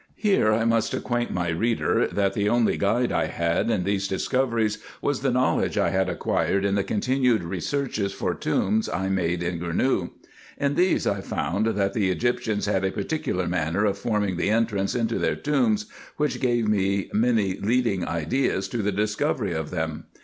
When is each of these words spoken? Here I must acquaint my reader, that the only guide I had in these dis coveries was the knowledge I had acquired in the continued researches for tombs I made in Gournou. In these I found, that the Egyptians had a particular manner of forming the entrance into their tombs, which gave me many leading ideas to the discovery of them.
Here 0.17 0.51
I 0.51 0.65
must 0.65 0.95
acquaint 0.95 1.29
my 1.29 1.49
reader, 1.49 2.07
that 2.07 2.33
the 2.33 2.49
only 2.49 2.75
guide 2.75 3.11
I 3.11 3.27
had 3.27 3.69
in 3.69 3.83
these 3.83 4.07
dis 4.07 4.27
coveries 4.27 4.79
was 4.99 5.21
the 5.21 5.29
knowledge 5.29 5.77
I 5.77 5.91
had 5.91 6.09
acquired 6.09 6.65
in 6.65 6.73
the 6.73 6.83
continued 6.83 7.43
researches 7.43 8.11
for 8.11 8.33
tombs 8.33 8.89
I 8.89 9.09
made 9.09 9.43
in 9.43 9.59
Gournou. 9.59 10.09
In 10.57 10.73
these 10.73 11.05
I 11.05 11.21
found, 11.21 11.67
that 11.67 11.93
the 11.93 12.09
Egyptians 12.09 12.65
had 12.65 12.83
a 12.83 12.89
particular 12.89 13.45
manner 13.47 13.85
of 13.85 13.95
forming 13.95 14.37
the 14.37 14.49
entrance 14.49 14.95
into 14.95 15.19
their 15.19 15.35
tombs, 15.35 15.85
which 16.17 16.41
gave 16.41 16.67
me 16.67 17.11
many 17.13 17.59
leading 17.59 18.03
ideas 18.03 18.67
to 18.69 18.79
the 18.79 18.91
discovery 18.91 19.53
of 19.53 19.69
them. 19.69 20.05